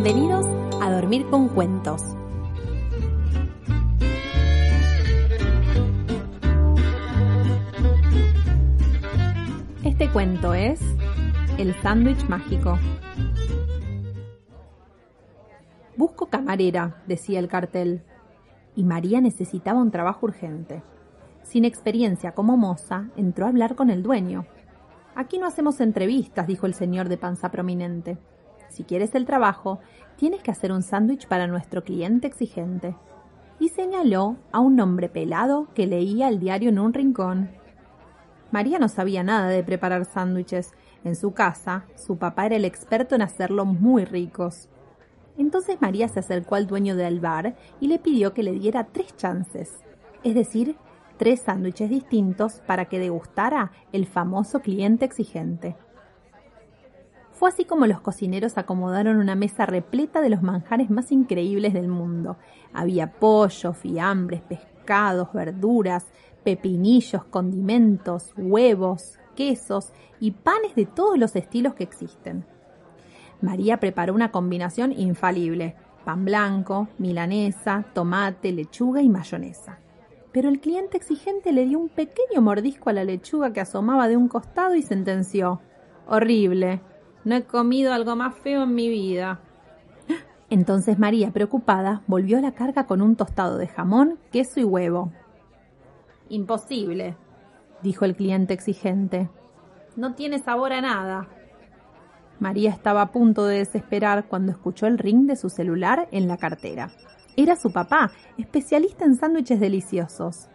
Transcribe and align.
Bienvenidos 0.00 0.46
a 0.80 0.92
Dormir 0.92 1.26
con 1.28 1.48
Cuentos. 1.48 2.00
Este 9.82 10.08
cuento 10.12 10.54
es 10.54 10.80
El 11.58 11.74
sándwich 11.82 12.28
mágico. 12.28 12.78
Busco 15.96 16.26
camarera, 16.26 17.02
decía 17.08 17.40
el 17.40 17.48
cartel, 17.48 18.04
y 18.76 18.84
María 18.84 19.20
necesitaba 19.20 19.82
un 19.82 19.90
trabajo 19.90 20.26
urgente. 20.26 20.80
Sin 21.42 21.64
experiencia 21.64 22.36
como 22.36 22.56
moza, 22.56 23.08
entró 23.16 23.46
a 23.46 23.48
hablar 23.48 23.74
con 23.74 23.90
el 23.90 24.04
dueño. 24.04 24.46
Aquí 25.16 25.38
no 25.38 25.48
hacemos 25.48 25.80
entrevistas, 25.80 26.46
dijo 26.46 26.66
el 26.66 26.74
señor 26.74 27.08
de 27.08 27.18
panza 27.18 27.50
prominente. 27.50 28.16
Si 28.68 28.84
quieres 28.84 29.14
el 29.14 29.26
trabajo, 29.26 29.80
tienes 30.16 30.42
que 30.42 30.50
hacer 30.50 30.72
un 30.72 30.82
sándwich 30.82 31.26
para 31.26 31.46
nuestro 31.46 31.84
cliente 31.84 32.26
exigente. 32.26 32.96
Y 33.60 33.70
señaló 33.70 34.36
a 34.52 34.60
un 34.60 34.78
hombre 34.80 35.08
pelado 35.08 35.68
que 35.74 35.86
leía 35.86 36.28
el 36.28 36.38
diario 36.38 36.68
en 36.68 36.78
un 36.78 36.92
rincón. 36.92 37.50
María 38.50 38.78
no 38.78 38.88
sabía 38.88 39.22
nada 39.22 39.48
de 39.48 39.62
preparar 39.62 40.04
sándwiches. 40.04 40.72
En 41.04 41.16
su 41.16 41.32
casa, 41.32 41.84
su 41.96 42.16
papá 42.18 42.46
era 42.46 42.56
el 42.56 42.64
experto 42.64 43.14
en 43.14 43.22
hacerlos 43.22 43.66
muy 43.66 44.04
ricos. 44.04 44.68
Entonces 45.36 45.80
María 45.80 46.08
se 46.08 46.20
acercó 46.20 46.56
al 46.56 46.66
dueño 46.66 46.96
del 46.96 47.20
bar 47.20 47.56
y 47.80 47.86
le 47.86 47.98
pidió 47.98 48.34
que 48.34 48.42
le 48.42 48.52
diera 48.52 48.88
tres 48.92 49.16
chances, 49.16 49.72
es 50.24 50.34
decir, 50.34 50.76
tres 51.16 51.40
sándwiches 51.40 51.88
distintos 51.88 52.60
para 52.66 52.86
que 52.86 52.98
degustara 52.98 53.70
el 53.92 54.06
famoso 54.06 54.60
cliente 54.60 55.04
exigente. 55.04 55.76
Fue 57.38 57.50
así 57.50 57.64
como 57.64 57.86
los 57.86 58.00
cocineros 58.00 58.58
acomodaron 58.58 59.18
una 59.18 59.36
mesa 59.36 59.64
repleta 59.64 60.20
de 60.20 60.28
los 60.28 60.42
manjares 60.42 60.90
más 60.90 61.12
increíbles 61.12 61.72
del 61.72 61.86
mundo. 61.86 62.36
Había 62.72 63.12
pollo, 63.12 63.74
fiambres, 63.74 64.40
pescados, 64.40 65.32
verduras, 65.32 66.06
pepinillos, 66.42 67.22
condimentos, 67.26 68.32
huevos, 68.36 69.20
quesos 69.36 69.92
y 70.18 70.32
panes 70.32 70.74
de 70.74 70.86
todos 70.86 71.16
los 71.16 71.36
estilos 71.36 71.74
que 71.74 71.84
existen. 71.84 72.44
María 73.40 73.78
preparó 73.78 74.14
una 74.14 74.32
combinación 74.32 74.90
infalible, 74.90 75.76
pan 76.04 76.24
blanco, 76.24 76.88
milanesa, 76.98 77.84
tomate, 77.94 78.50
lechuga 78.50 79.00
y 79.00 79.08
mayonesa. 79.08 79.78
Pero 80.32 80.48
el 80.48 80.58
cliente 80.58 80.96
exigente 80.96 81.52
le 81.52 81.66
dio 81.66 81.78
un 81.78 81.88
pequeño 81.88 82.40
mordisco 82.40 82.90
a 82.90 82.94
la 82.94 83.04
lechuga 83.04 83.52
que 83.52 83.60
asomaba 83.60 84.08
de 84.08 84.16
un 84.16 84.26
costado 84.26 84.74
y 84.74 84.82
sentenció 84.82 85.60
Horrible. 86.08 86.80
No 87.24 87.34
he 87.34 87.44
comido 87.44 87.92
algo 87.92 88.16
más 88.16 88.34
feo 88.36 88.62
en 88.62 88.74
mi 88.74 88.88
vida. 88.88 89.40
Entonces 90.50 90.98
María, 90.98 91.30
preocupada, 91.30 92.02
volvió 92.06 92.38
a 92.38 92.40
la 92.40 92.52
carga 92.52 92.86
con 92.86 93.02
un 93.02 93.16
tostado 93.16 93.58
de 93.58 93.68
jamón, 93.68 94.18
queso 94.30 94.60
y 94.60 94.64
huevo. 94.64 95.12
Imposible, 96.28 97.16
dijo 97.82 98.04
el 98.04 98.16
cliente 98.16 98.54
exigente. 98.54 99.28
No 99.96 100.14
tiene 100.14 100.38
sabor 100.38 100.72
a 100.72 100.80
nada. 100.80 101.28
María 102.38 102.70
estaba 102.70 103.02
a 103.02 103.12
punto 103.12 103.46
de 103.46 103.58
desesperar 103.58 104.26
cuando 104.28 104.52
escuchó 104.52 104.86
el 104.86 104.98
ring 104.98 105.26
de 105.26 105.36
su 105.36 105.48
celular 105.48 106.08
en 106.12 106.28
la 106.28 106.36
cartera. 106.36 106.90
Era 107.36 107.56
su 107.56 107.72
papá, 107.72 108.12
especialista 108.36 109.04
en 109.04 109.16
sándwiches 109.16 109.58
deliciosos. 109.58 110.48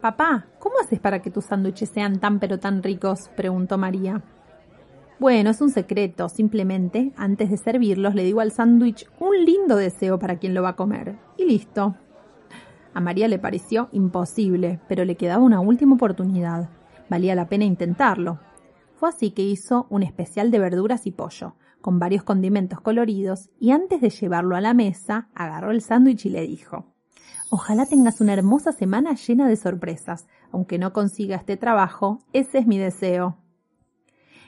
Papá, 0.00 0.46
¿cómo 0.58 0.76
haces 0.82 1.00
para 1.00 1.20
que 1.20 1.30
tus 1.30 1.46
sándwiches 1.46 1.88
sean 1.88 2.18
tan 2.20 2.40
pero 2.40 2.58
tan 2.58 2.82
ricos? 2.82 3.30
preguntó 3.36 3.78
María. 3.78 4.22
Bueno, 5.24 5.48
es 5.48 5.62
un 5.62 5.70
secreto. 5.70 6.28
Simplemente, 6.28 7.14
antes 7.16 7.48
de 7.48 7.56
servirlos, 7.56 8.14
le 8.14 8.24
digo 8.24 8.42
al 8.42 8.52
sándwich 8.52 9.08
un 9.18 9.42
lindo 9.46 9.76
deseo 9.76 10.18
para 10.18 10.38
quien 10.38 10.52
lo 10.52 10.60
va 10.60 10.68
a 10.68 10.76
comer. 10.76 11.16
Y 11.38 11.46
listo. 11.46 11.94
A 12.92 13.00
María 13.00 13.26
le 13.26 13.38
pareció 13.38 13.88
imposible, 13.92 14.80
pero 14.86 15.06
le 15.06 15.16
quedaba 15.16 15.42
una 15.42 15.60
última 15.60 15.94
oportunidad. 15.94 16.68
Valía 17.08 17.34
la 17.34 17.48
pena 17.48 17.64
intentarlo. 17.64 18.38
Fue 18.96 19.08
así 19.08 19.30
que 19.30 19.40
hizo 19.40 19.86
un 19.88 20.02
especial 20.02 20.50
de 20.50 20.58
verduras 20.58 21.06
y 21.06 21.10
pollo, 21.10 21.54
con 21.80 21.98
varios 21.98 22.22
condimentos 22.22 22.82
coloridos, 22.82 23.48
y 23.58 23.70
antes 23.70 24.02
de 24.02 24.10
llevarlo 24.10 24.56
a 24.56 24.60
la 24.60 24.74
mesa, 24.74 25.30
agarró 25.34 25.70
el 25.70 25.80
sándwich 25.80 26.26
y 26.26 26.28
le 26.28 26.42
dijo 26.42 26.92
Ojalá 27.48 27.86
tengas 27.86 28.20
una 28.20 28.34
hermosa 28.34 28.72
semana 28.72 29.14
llena 29.14 29.48
de 29.48 29.56
sorpresas. 29.56 30.26
Aunque 30.52 30.78
no 30.78 30.92
consiga 30.92 31.36
este 31.36 31.56
trabajo, 31.56 32.18
ese 32.34 32.58
es 32.58 32.66
mi 32.66 32.76
deseo. 32.76 33.38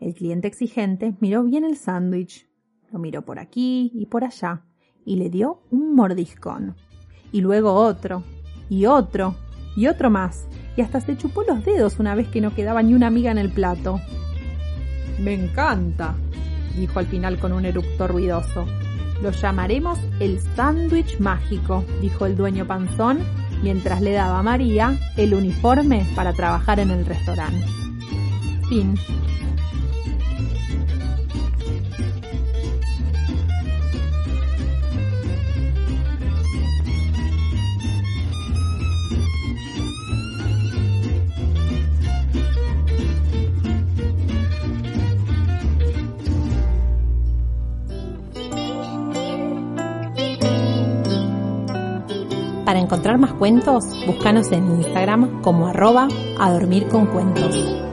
El 0.00 0.14
cliente 0.14 0.46
exigente 0.46 1.14
miró 1.20 1.42
bien 1.42 1.64
el 1.64 1.76
sándwich, 1.76 2.48
lo 2.92 2.98
miró 2.98 3.22
por 3.22 3.38
aquí 3.38 3.90
y 3.94 4.06
por 4.06 4.24
allá, 4.24 4.62
y 5.04 5.16
le 5.16 5.28
dio 5.28 5.62
un 5.70 5.94
mordiscón. 5.94 6.76
Y 7.32 7.40
luego 7.40 7.72
otro, 7.74 8.22
y 8.70 8.86
otro, 8.86 9.34
y 9.76 9.86
otro 9.86 10.10
más, 10.10 10.46
y 10.76 10.82
hasta 10.82 11.00
se 11.00 11.16
chupó 11.16 11.42
los 11.42 11.64
dedos 11.64 11.98
una 11.98 12.14
vez 12.14 12.28
que 12.28 12.40
no 12.40 12.54
quedaba 12.54 12.82
ni 12.82 12.94
una 12.94 13.10
miga 13.10 13.30
en 13.30 13.38
el 13.38 13.50
plato. 13.50 14.00
Me 15.18 15.34
encanta, 15.34 16.14
dijo 16.76 17.00
al 17.00 17.06
final 17.06 17.38
con 17.38 17.52
un 17.52 17.64
eructo 17.64 18.06
ruidoso. 18.06 18.66
Lo 19.20 19.32
llamaremos 19.32 19.98
el 20.20 20.38
sándwich 20.40 21.18
mágico, 21.18 21.84
dijo 22.00 22.24
el 22.24 22.36
dueño 22.36 22.66
panzón, 22.66 23.18
mientras 23.62 24.00
le 24.00 24.12
daba 24.12 24.38
a 24.38 24.42
María 24.44 24.96
el 25.16 25.34
uniforme 25.34 26.06
para 26.14 26.32
trabajar 26.32 26.78
en 26.78 26.92
el 26.92 27.04
restaurante. 27.04 27.66
Fin. 28.68 28.94
Para 52.68 52.80
encontrar 52.80 53.16
más 53.16 53.32
cuentos, 53.32 53.86
búscanos 54.06 54.52
en 54.52 54.66
Instagram 54.66 55.40
como 55.40 55.68
arroba 55.68 56.06
a 56.38 56.50
dormir 56.52 56.86
con 56.88 57.06
cuentos. 57.06 57.87